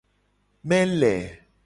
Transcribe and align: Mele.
Mele. 0.69 1.13